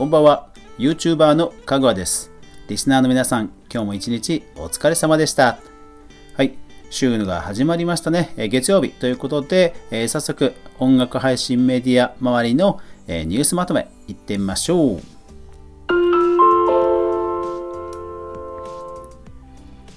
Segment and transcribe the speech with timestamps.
[0.00, 0.48] こんばんは。
[0.78, 2.32] YouTuber のかぐわです。
[2.68, 5.58] リスナーの皆さん今日も一日お疲れ様でした。
[6.34, 6.54] はい。
[6.88, 8.90] 週が始まりましたね、月曜日。
[8.90, 15.00] ということで、え早速音楽配信メディア周りの、えニュースまとめいってみましょう。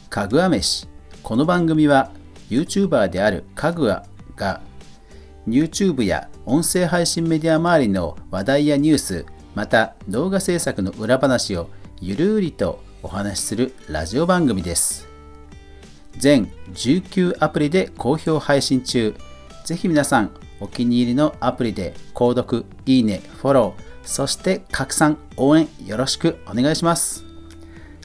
[0.09, 0.87] かぐわ飯。
[1.23, 2.11] この番組は
[2.49, 4.05] YouTuber であるかぐわ
[4.35, 4.59] が
[5.47, 9.25] YouTube や音声配信メディア周りの話題やニュース
[9.55, 15.07] また動画制作の裏話をゆるりとお話しするラジオ番組です。
[16.17, 19.15] 全19アプリで好評配信中。
[19.65, 27.25] ぜひ皆さんお気に入りのアプリで購読、いいね、フォローそして拡散、応援よろしくお願いします。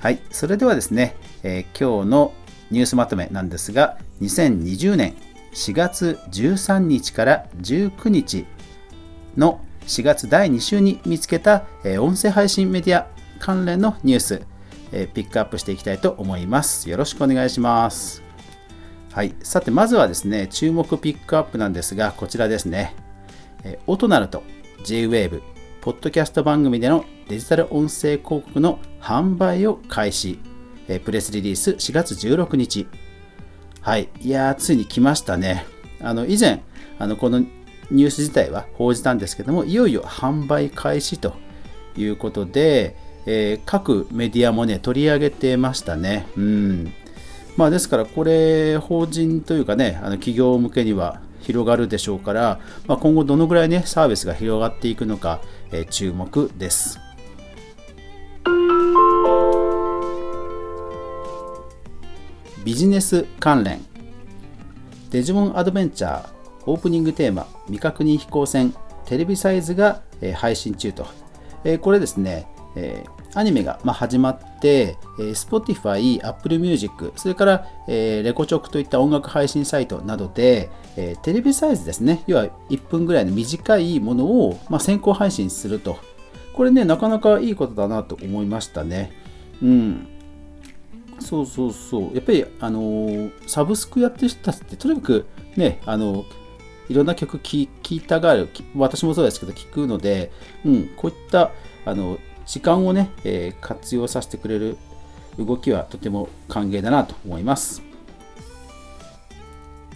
[0.01, 2.33] はいそれではですね、えー、今日の
[2.71, 5.15] ニュースまとめなんですが2020年
[5.53, 8.47] 4月13日から19日
[9.37, 13.07] の4月第2週に見つけた、え、音声配信メディア
[13.39, 14.43] 関連のニュース、
[14.93, 16.91] え、ピックアップしていきたいと思います。
[16.91, 18.23] よろしくお願いします。
[19.13, 22.95] はい、さてまずはですね、注目ピックアップなんですが、こちらですね。
[23.65, 24.43] え、音なると
[24.85, 25.41] JWAVE、
[25.81, 30.39] ポッドキャスト番組でのデジタル音声広告の販売を開始。
[30.87, 32.87] え、プレスリリース4月16日。
[33.89, 35.65] はい、いや、ついに来ましたね。
[36.03, 36.61] あの以前、
[36.99, 41.33] あのこのニュース自体は報じたんですけども、いよいよ販売開始と
[41.97, 46.27] いうことで、えー、各メディアもね、取り上げてましたね。
[46.37, 46.93] うん。
[47.57, 55.41] まあ、ですから、これ、法人というかね、あの企業向けには広がるでしょうから、まあ、今後どのぐらいね、サービスが広がっていくのか、
[55.73, 57.08] えー、注目です。
[62.69, 63.81] ビジネス関連
[65.09, 66.29] デジモンアドベンチャー
[66.67, 68.75] オープニングテーマ未確認飛行船
[69.07, 70.03] テレビサイズが、
[70.35, 71.07] 配信中と、
[71.81, 72.47] これですね、
[73.33, 80.69] アニメが、始まって、Spotify、Apple Music、それから、レコチョクといった音楽配信サイトなどで、
[81.23, 85.97] テレビサイズですね、要は1分ぐらいの短いものを、先行配信すると。
[86.55, 89.11] これね、なかなかいいことだなと思いましたね。
[89.63, 90.07] うん。
[91.21, 92.15] そうそうそう。
[92.15, 96.25] やっぱり、あのー、サブスクやってる人たちって、とにかくね、あの
[96.89, 100.31] いろんな曲聴きたがる、私もそうですけど、聴くので、
[100.65, 101.51] うん、こういった
[101.85, 104.77] あの時間をね、えー、活用させてくれる
[105.39, 107.83] 動きはとても歓迎だなと思います。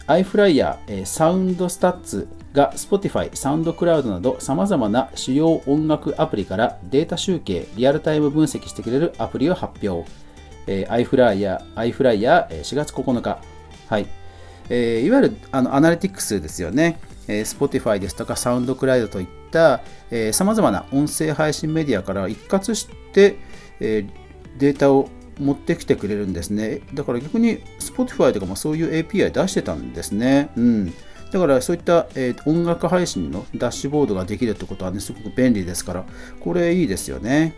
[0.07, 10.09] iFlyer、えー、サウンドスタッツが Spotify、 SoundCloud など様々な主要音楽アプリからデータ集計、リアルタイム分析してくれるアプリを発表。
[10.67, 13.39] えー、iFlyer、iFlyer、4月9日。
[13.89, 14.07] はい。
[14.69, 19.83] えー、いわゆるあのアナリティクスですよね、えー、Spotify ですとかサウンドクラウドといった
[20.33, 23.37] さまざまな音声配信メディアから一括して、
[23.81, 24.11] えー、
[24.59, 25.09] データを
[25.39, 26.81] 持ってきてくれるんですね。
[26.95, 30.51] だから逆に Spotify とかもそういう API 出してたんですね。
[30.57, 30.93] うん。
[31.33, 36.05] だからそういった、えー、音楽配信のダッシュボードができるってことはね、すごく便利ですから、
[36.41, 37.55] これいいですよね。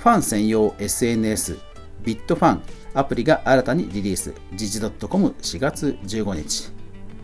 [0.00, 1.58] ファン専用 SNS、
[2.02, 2.62] ビットファン、
[2.94, 4.32] アプリが新たにリリース。
[4.54, 6.72] 時事 .com4 月15日。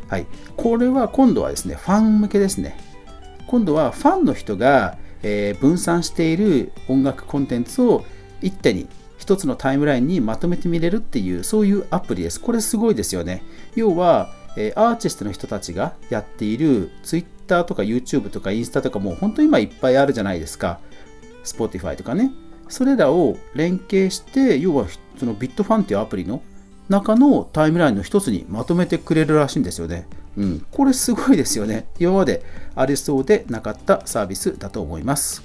[0.08, 0.26] はい。
[0.58, 2.76] これは今度はですね、ファン向けですね。
[3.46, 8.04] 今度はファンの人が、えー、分散している音楽コンテンツを
[8.42, 12.38] 一手に一つのタイムラインにまとめてみれるっていう、そういうアプリです。
[12.38, 13.42] これすごいですよね。
[13.74, 20.78] 要は、えー、アーティストの人たちがやっている Twitter とか YouTube とかインスタとかも本当に今いっぱいあるじゃないですか。
[21.42, 22.32] Spotify とかね。
[22.68, 24.86] それらを連携して、要は
[25.18, 26.42] そのビットファンっていうアプリの
[26.88, 30.06] 中のタイムラインの一つにまとめてくれるらしいんですよね。
[30.36, 31.86] うん、これすごいですよね。
[31.98, 32.44] 今まで
[32.74, 35.42] ありそうでなかったサービスだと思います。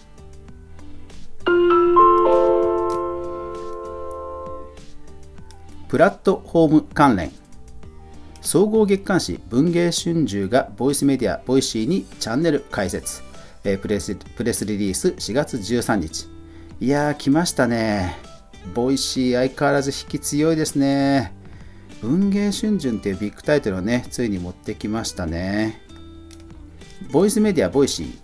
[5.87, 7.31] プラットフォーム関連
[8.41, 13.21] 総合月刊誌文藝春秋がボイスメディアボイシーにチャンネル開設
[13.63, 16.30] プレスプレスリリース4月13日
[16.81, 18.17] いやー来ましたね
[18.73, 21.31] ボイシー相変わらず引き強いですね。
[22.01, 25.79] 文藝春秋っていうビッグタイトルをね、ついに持ってきましたね。
[27.11, 28.19] ボイスメディアボイシー、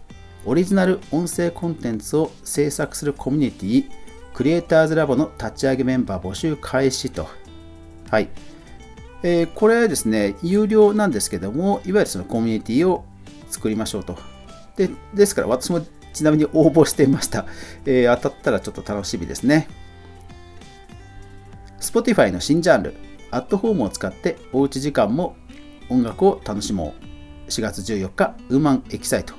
[0.46, 3.92] オリジナル音声コンテンツを制作するコミュニティ、
[4.34, 7.28] クリエイターズラボの立ち上げメンバー募集開始と。
[8.10, 8.30] はい。
[9.22, 13.06] えー、これはですね、有料なんですけども、いわゆるそのコミュニティを
[13.50, 14.18] 作りましょうと。
[14.78, 15.86] でですから、私も
[16.18, 17.46] ちなみに応募していました。
[17.86, 19.68] えー、当たったらちょっと楽しみですね。
[21.80, 22.96] Spotify の新ジャンル、
[23.32, 25.36] アットホームを使っておうち時間も
[25.90, 27.08] 音楽を楽しもう。
[27.50, 29.34] 4月14日、ウーマンエキサイト。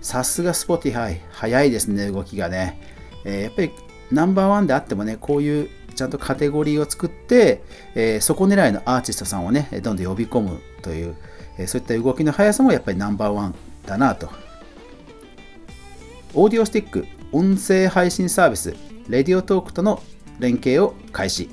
[0.00, 2.80] さすが Spotify、早いですね、動きがね。
[3.24, 3.70] えー、やっぱり
[4.10, 7.62] ナンバーワンであってもね、こういうちゃんとカテゴリーを作って、
[7.94, 11.16] えー、そこ狙いのアーティストさんをね、どんどん呼び込むという、
[11.58, 13.54] えー、そういった動きの速さもやっぱりナンバーワン
[13.86, 14.43] だなと。
[16.36, 18.74] オーディオスティック、音声配信サービス、
[19.08, 20.02] レディオトークとの
[20.40, 21.48] 連携を開始。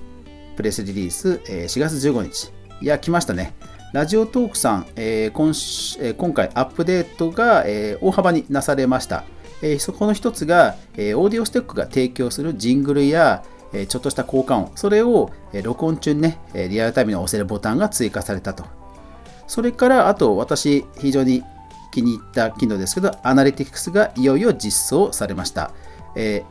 [0.56, 2.52] プレスリリース、えー、4月15日。
[2.82, 3.54] いや、来ましたね。
[3.94, 9.24] ラジオトークさん、えー、今えー、今回アップデートが、えー、大幅になされました。
[9.62, 13.44] えそこの一つが、えオーディオステックが提供するジングルや、
[13.74, 18.66] えちょっとした効果音、それを、え録音中にね、リアルタイムに押せるボタンが追加されたと。
[19.46, 21.44] それから、あと私、非常に
[21.92, 25.72] 気に入った機能ですけど、アナリティクスがいよいよ実装されました。
[26.16, 26.44] え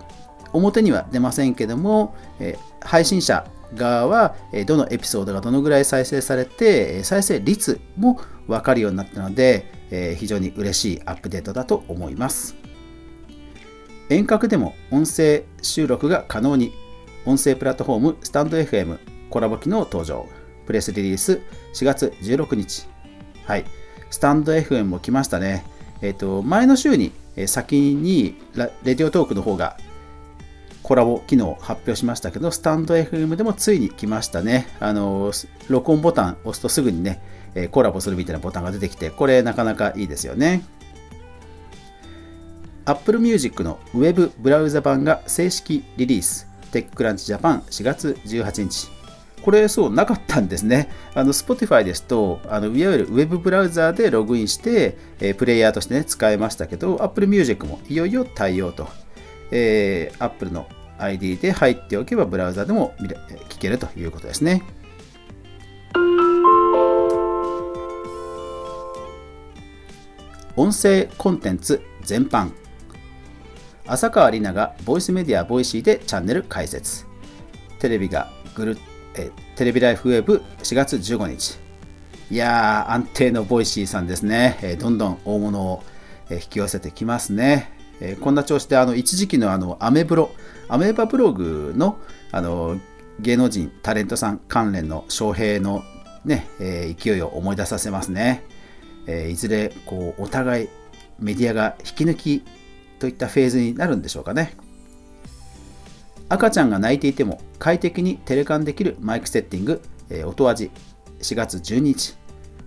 [0.52, 4.34] 表には出ませんけども、え配信者側は
[4.66, 12.56] どのエピソードがどのぐらい再生されて再生率も分かるようになったのでえ非常に嬉しいアップデートだと思います。
[14.08, 16.72] 遠隔でも音声収録が可能に
[17.26, 18.98] 音声プラットフォームスタンド FM
[19.30, 20.26] コラボ機能登場。
[20.66, 21.40] プレスリリース
[21.74, 22.86] 4月16日。
[23.44, 23.64] はい。
[24.10, 25.64] スタンド FM も来ましたね
[26.02, 28.36] えっ、ー、と前の週にえ先に
[28.82, 29.76] レディオトークの方が
[30.82, 34.66] コラボ機能発表しましたけど、スタンド FM でもついに来ましたね。
[34.80, 35.30] あの、
[35.68, 37.22] 録音ボタン押すとすぐにね、
[37.54, 40.64] えコラボするみたいなボタンが出てきて、これなかなかいいですよね。
[42.86, 46.48] Apple Music の Web ブラウザ版が正式リリース。
[46.72, 48.99] テッククランチジャパン4月18日。
[49.42, 50.90] これそうなかったんですね。
[51.14, 58.88] あの Spotify ですと、あのいわゆる Web ブラウザーでログインして、えー、プレイヤーとしてね、使えましたけど、Apple Music もいよいよ対応と。
[59.50, 60.66] えー、Apple の
[60.98, 62.94] ID で入っておけばブラウザでも
[63.48, 64.62] 聞けるということですね。
[70.56, 72.50] 音声コンテンツ全般
[73.86, 77.06] 浅川里奈がボイスメディアボイシーでチャンネル開設
[77.78, 78.78] テレビがぐる
[79.16, 81.58] えテレビライフウェブ4月15日
[82.30, 85.82] いやー安定のボイシーさんですね、えどんどん大物を
[86.30, 90.30] 引き寄せてきますねえ、こんな調子であの一時期のあのアメブロ、
[90.68, 91.98] アメーバブログの
[92.32, 92.78] あの
[93.20, 95.82] 芸能人、タレントさん関連の招聘の、
[96.24, 98.44] ねえ、勢いを思い出させますね。
[99.06, 100.68] え、いずれこうお互い
[101.18, 102.44] メディアが引き抜き
[102.98, 104.56] といったフェーズになるんでしょうかね。
[106.30, 110.70] 赤ちゃんが泣いていても快適にテレカンできるマイクセッティング、えー、音味
[111.20, 112.16] 4月12日。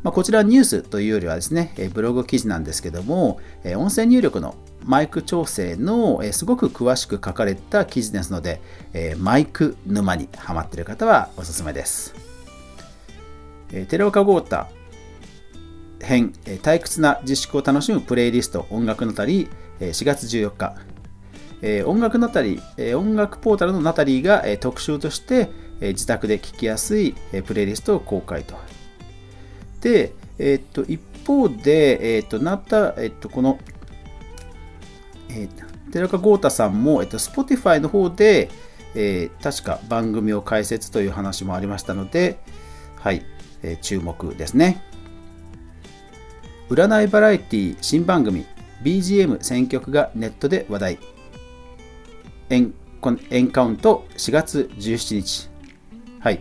[0.04, 8.60] まあ、こちらニュースというよりはですね、えブログ記事なんですけども、え音声入力のマイク調整の、えすごく詳しく書かれた記事ですので、
[8.92, 12.14] えマイク沼にハマっている方はおすすめです。
[13.72, 14.66] え寺岡豪太
[16.02, 19.48] 編、え退屈な自粛を楽しむプレイリスト音楽のたり、
[19.80, 20.76] え4月14日、
[21.64, 25.50] え音楽のたり、え音楽ポータルのナタリーが、え特集として、
[25.82, 28.56] え自宅で聴きやすい、えプレイリストを公開と。
[29.82, 33.58] で、えっと一方で、えっとなたえっとこの
[35.36, 38.50] えー、寺岡豪太さんも、えっと、Spotify の方で、
[38.96, 42.38] えー、確か番組を開設という話もありましたので、
[43.00, 43.26] はい、
[43.64, 44.84] えー、注目ですね。
[46.70, 48.46] 占いバラエティ新番組
[48.84, 51.13] BGM 選曲がネットで話題。
[52.54, 52.74] エン
[53.32, 55.50] エンカウント4月17日。
[56.20, 56.40] はい。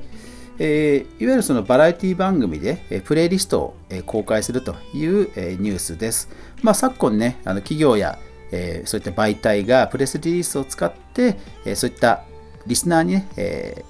[0.58, 6.28] えー、いわゆるそのバラエティ番組で、えー、プレイリストを、えー、公開するという、えニュースです。
[6.62, 8.18] まあ、昨今ね、あの企業や
[8.52, 12.24] え、そういった媒体がプレスリリースを使って、え、そういった
[12.66, 13.84] リスナーにね、え、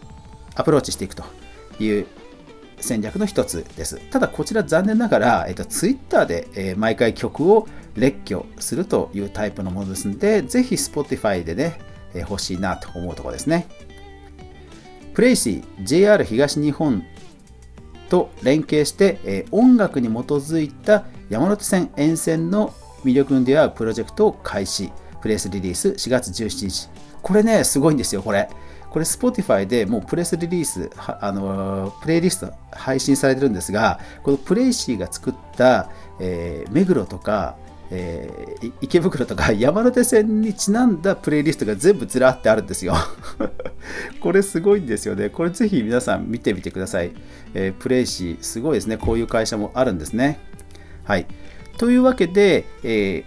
[0.55, 1.25] アプローチしていくと
[1.81, 2.07] いう
[2.79, 4.01] 戦略の一つです。
[4.11, 11.81] ただこちら残念ながら、えーと、Twitter で、え、毎回曲を列挙するというタイプのものですので、ぜひ Spotify でね、
[12.21, 13.67] 欲しいなと思うところですね。
[15.15, 17.05] プレイシー JR 東日本
[18.09, 24.93] と連携して、え、音楽に基づいた山手線沿線の魅力に出会うプロジェクトを開始。
[25.21, 26.89] プレスリリース4月17日。
[27.23, 28.51] これね、すごいんですよ、これ。
[28.91, 35.89] これ Spotify でもうプレスリリース、あのプレイリスト配信されてるんですが、このプレイシーが作った、
[36.21, 37.57] えー、目黒とか、
[37.95, 42.95] えー、池袋とか 山手線にちなんだプレイリストが全部ずらってあるんですよ
[44.21, 45.29] これすごいんですよね。
[45.29, 47.13] これぜひ皆さん見てみてください。
[47.53, 48.97] えー、プレイシー、すごいですね。
[48.97, 50.39] こういう会社もあるんですね。
[51.05, 51.27] はい。
[51.77, 53.25] というわけで、えー、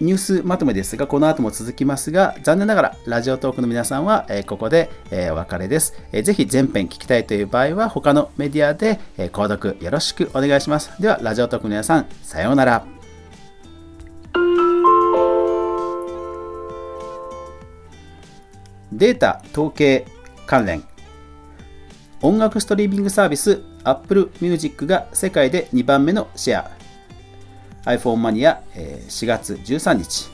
[0.00, 10.90] ニュースまとめですが、この後も続きますが、残念ながらラジオトークの皆さんは、えここで、えお別れです、えぜひ全編聞きたいという場合は、他のメディアで、え購読よろしくお願いします。
[11.00, 12.97] では、ラジオトークの皆さん、さようなら。
[18.98, 20.06] データ統計
[20.44, 20.82] 関連。
[22.20, 26.70] 音楽ストリーミングサービス Apple Music が世界で2番目のシェア。
[27.84, 30.28] iPhone マニア4月13日、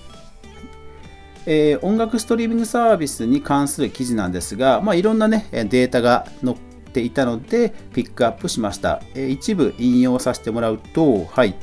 [1.44, 6.56] えー、音楽ストリーミングサービスに関する記事なんですが、まあ、いろんな、ね、データが載っ
[6.90, 11.54] ていたのでピックアップしました、えー、一部引用させてもらうと、はい、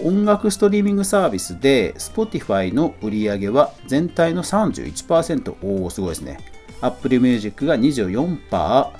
[0.00, 6.38] 音楽ストリーミングサービスで Spotify の売り上げは全体の31%おおすごいですね
[6.80, 8.90] Apple Music が24%、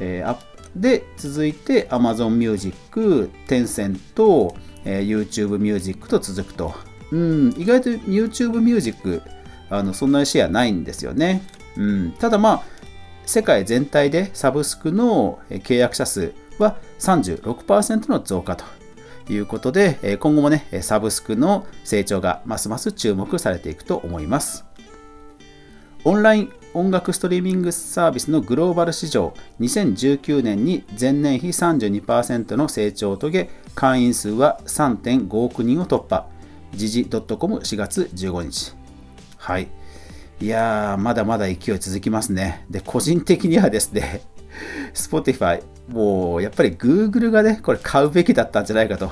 [0.00, 0.36] えー、
[0.76, 6.74] で続いて Amazon Music、Tencent、えー、YouTube Music と続くと。
[7.10, 9.22] うん、意外と YouTube Music
[9.70, 11.42] あのそんなにシェアないんですよね。
[11.76, 12.62] うん、ただまあ
[13.26, 18.64] 世界全体でサブスクの契約者数は36%の増加と
[19.32, 24.64] いうことで今後もねサブスクの成長がますます注目されていくと思います。
[26.04, 36.26] オンライン音楽ストリーミングサービスのグローバル市場2019年に前年比32%の成長を遂げ会員数は3.5億人を突破。
[36.74, 38.74] 時事 .com4 月15日
[39.38, 39.68] はい。
[40.40, 42.66] いやーまだまだ勢い続きますね。
[42.68, 44.20] で個人的にはですね
[44.92, 49.10] Spotify もうやっぱり Google がねこれ買うべきだったんじゃないかと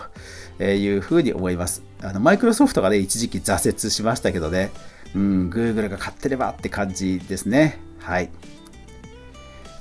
[0.65, 4.71] いうふうに思いますあのマイクロソフトがね一時期挫折しましたけどね
[5.15, 7.79] うん、Google が買ってればって感じですね。
[7.99, 8.31] はい。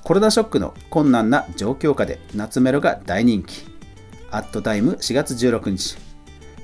[0.04, 3.66] コロナショックの困難な状況下で夏メロが大人気。
[4.30, 5.98] アットタイム4月16日。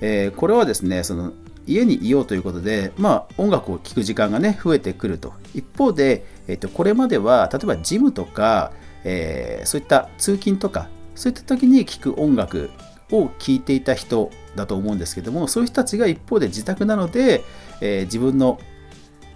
[0.01, 1.33] えー、これはですね、その
[1.65, 5.33] 家にいようということで、まあ、音楽を聴く時間がね、増えてくると。
[5.53, 8.71] 一方で、えー、とこれまでは、例えばジムとか、
[9.03, 12.69] えー、そういった通勤とか、そういった時に聴く音楽
[13.11, 17.43] を聴いていた人だと思うんですけどもそういう人たちが一方で自宅なので、
[17.81, 18.59] えー、自分の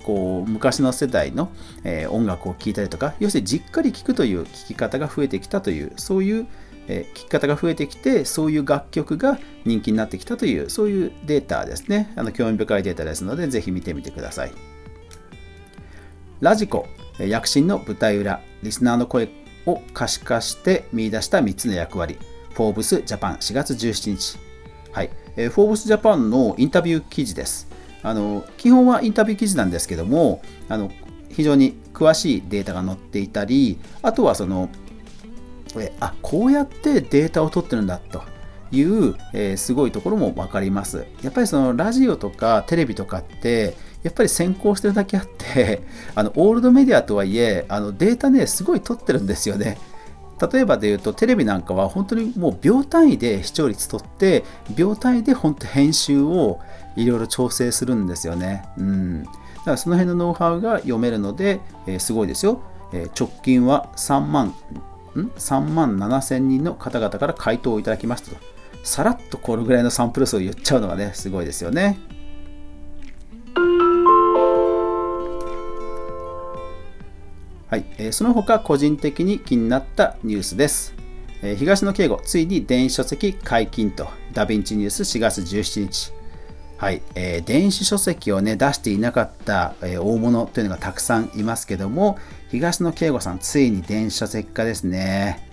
[0.03, 1.51] こう昔の世代の、
[1.83, 6.47] えー、音楽を聴いたりとか要するにじっくり聴くという聴き方が増えてきたというそういう、
[6.87, 12.11] えー、聴き方が増えてきてそういう楽曲が人気になってきたというそういうデータですね。
[12.15, 14.51] あの興味深いデータですのでぜひ見てみてください。
[16.39, 16.87] ラジコ
[17.19, 19.29] 躍進の舞台裏リスナーの声
[19.65, 22.17] を可視化して見出した3つの役割
[22.53, 24.37] フォーブスジャパン4月17日。
[24.91, 25.09] はい。
[25.35, 27.67] えー、フォーブスジャパンのインタビュー記事です。
[28.03, 30.91] あの、基本はインタビュー記事なんですけども、あの、
[31.29, 34.69] 非常に詳しいデータが載っていたり、あとはその、
[35.77, 38.23] えあ、こうやってデータを取ってるんだと
[38.71, 41.05] いう、えー、すごいところも分かります。
[41.23, 45.81] やっぱりそのラジオとかテレビとかって、やっぱり先行してるだけあって、
[46.15, 49.77] あのオールドメディアとはいえ、あのデータね、すごい取ってるんですよね。
[50.51, 54.43] 例えばで言うとテレビなんかは本当にもう秒単位で視聴率取って
[54.75, 56.59] 秒単位で本当編集を
[56.95, 58.63] いろいろ調整するんですよね。
[58.75, 62.61] うん、だからその辺のノウハウが読めるので、えー、すごいですよ。
[62.91, 64.53] えー、直近は3万ん
[65.15, 68.37] ？3万7千人の方々から回答をいただきましたと。
[68.83, 71.99] さらっとこれぐらいのサンプル数を言っちゃうのがね、すごいですよね。
[77.71, 80.93] はい、えー、その他個人的に気になったニュースです。
[81.41, 86.11] えー、東野圭吾、ついに電子書籍解禁と、ダヴィンチニュース4月17日。
[86.75, 95.47] はい、えー、電子書籍をね、出していなかった、えー、大物というのがたくさんいますけども、東野圭吾さん、ついに電子書籍化ですね。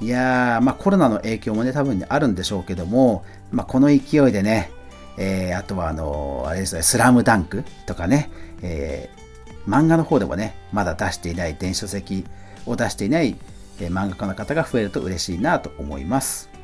[0.00, 4.70] いやー、まあコロナの影響もね、多分、あるんでしょうけども、まあ、この勢いでね、
[5.18, 8.30] えー、あとはあのー、あれですね、スラムダンクとかね、
[8.62, 9.23] えー、
[9.66, 12.24] 漫画の方でもね、まだ出していない電子書籍
[12.66, 13.36] を出していない、
[13.80, 16.54] え漫画家の方が増えると嬉しいなと思います。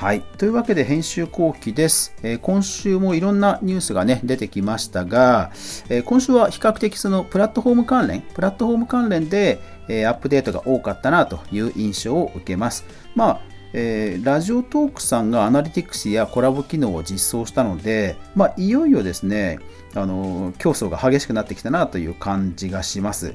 [0.00, 0.22] はい。
[0.22, 5.50] というわけで編集後期です、えー、今週もいろんなニュースがね、出てきましたが、
[5.90, 12.86] えー、今週は比較的そのプラットフォーム関連、プラットフォーム関連で、えー、アップデートが多かったなという印象を受けます。
[13.14, 13.40] まあ、
[13.72, 19.58] えー、ラジオトークさんがアナリティクスやコラボ機能を実装したので、まあ、いよいよですね、
[19.94, 23.34] あの競争が激しくなってきたなという感じがします。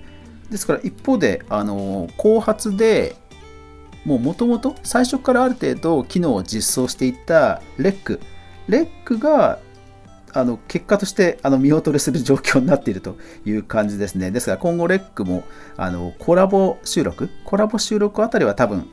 [0.49, 3.15] ですから一方で、あの後発で
[4.05, 8.19] もう元々最初からある程度機能を実装していたレック、
[8.67, 9.59] レックが
[10.33, 13.15] あの結果としてあの見劣りする状況になっていると
[13.45, 14.31] いう感じですね。
[14.31, 15.43] ですから今後レックも
[15.77, 18.85] あのコラボ収録、コラボ収録あたりは多分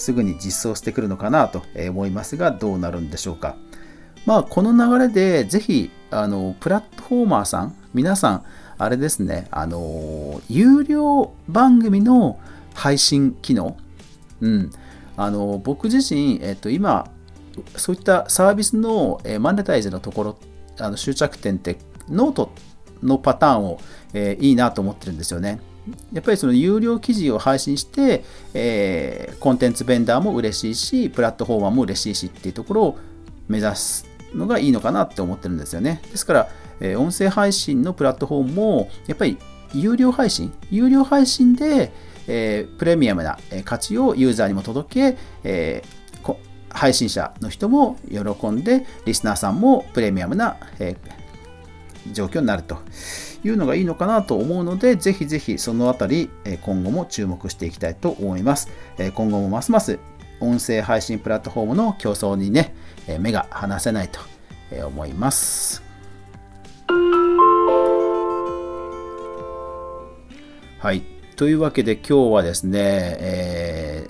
[0.00, 3.56] すぐに実装してくるのかなと思いますが、どうなるんでしょうか。
[4.26, 8.44] まあ、この流れでぜひあのプラットフォーマーさん皆さん
[8.78, 12.38] あれですねあの有料番組の
[12.74, 13.76] 配信機能、
[14.40, 14.70] うん、
[15.16, 17.10] あの僕自身、えっと、今
[17.76, 20.38] そういったサービスの、えマネタイズのところ
[20.78, 21.78] あの終着点って
[22.08, 22.52] ノート
[23.02, 23.80] のパターンを、
[24.14, 25.60] えー、いいなと思ってるんですよね。
[26.12, 32.98] やっぱりその有料記事を配信して、えー、コンテンツベンダーも嬉しいし、プラットフォーマーも嬉しいしっていうところを
[33.48, 36.02] 目指すのがいいのかなって思ってるんですよね。
[36.10, 36.48] ですから、
[36.80, 39.38] えー、音声配信のプラットフォームも、やっぱり
[39.72, 41.92] 有料配信、有料配信で、
[42.26, 46.36] えー、プレミアムな価値をユーザーにも届け、えー、
[46.68, 52.78] 配信者の人も喜んで、リスナーさんもプレミアムな、えー、状況になると
[53.44, 56.30] いうのがいいのかなと思うので、ぜひぜひそのあたり、
[56.62, 58.68] 今後も注目していきたいと思います。
[59.14, 59.98] 今後もますます
[60.40, 62.74] 音声配信プラットフォームの競争にね、
[63.18, 64.20] 目が離せないと
[64.86, 65.82] 思います。
[70.78, 71.02] はい。
[71.36, 74.08] というわけで今日はですね、え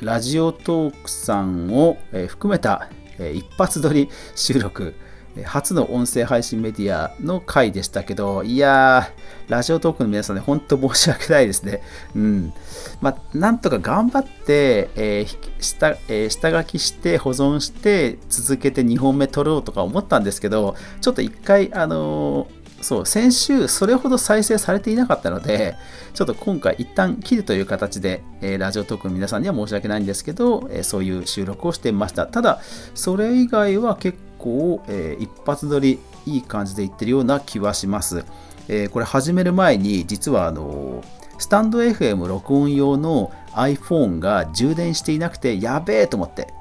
[0.00, 2.88] ー、ラジオトークさんを含めた
[3.34, 4.94] 一発撮り収録、
[5.44, 11.82] 初の音声配信メディアの回でしたけど、いやー、ラジオトークの皆さんね、本当申し訳ないですね。
[12.14, 12.52] うん。
[13.00, 25.76] まあ、なんとか頑張って、えー下えー、下書きして保存して続けて2本目撮ろうとか思ったんですけど、ちょっと一回、あのーそう、先週それほど再生されていなかったので、
[26.14, 32.26] ちょっと今回一旦切るという形で、えー、ラジオトークの皆さんには申し訳ないんですけど、えー、そういう収録をしてみました。
[32.26, 32.60] ただ、
[32.94, 38.24] それ以外は結構、えー、一発撮りいい感じでいってるような気はします。
[38.68, 41.02] えこれ始める前に、実はあの
[41.38, 46.52] スタンド FM 録音用の iPhone が充電していなくて、やべえと思って。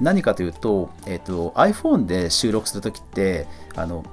[0.00, 3.46] 何かというと、えーと、iPhone で収録するときって、
[3.76, 4.04] あの、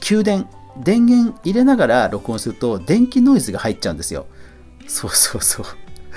[0.00, 4.26] 給電、電源入れながら録音すると電気ノイズが入っちゃうんですよ。
[4.86, 5.66] そうそうそう。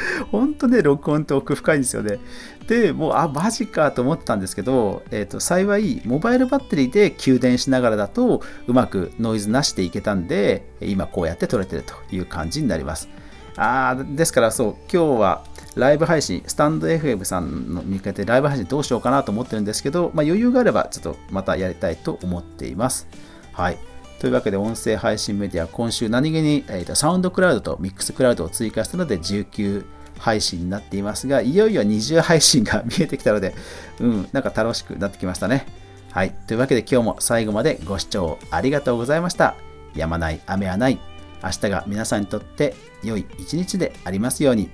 [0.31, 2.19] 本当ね、録音って奥深いんですよね。
[2.67, 13.09] で、もう、あ、マジかと思ってたんですけど、えっ、ー、と、幸い、モバイルバッテリーで給電しながらだと、うまくノイズなしでいけたんで、今こうやって撮れてるという感じになります。
[13.57, 15.43] あですからそう、今日は
[15.75, 23.07] ライブ配信、スタンド FM さんの見かけてライブ配信どうしようかなと思ってるんですけど、まあ、余裕があればちょっとまたやりたいと思っています。
[23.51, 23.77] はい。
[24.19, 29.85] というわけで、音声配信メディア、今週何気に、えーと、サウンドクラウドとミックスクラウドを追加したので、19
[30.19, 33.55] 配信になっていますが、いよいよ20配信が見えてきたので、
[33.99, 35.65] うん、なんか楽しくなってきましたね。
[36.11, 36.31] はい。
[36.47, 39.55] というわけで、今日も最後までご視聴ありがとうございました。
[39.95, 40.99] やまない雨はない。
[41.41, 44.69] 明日が皆さんにとって良い一日でありますように。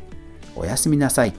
[0.56, 1.34] おやすみなさい。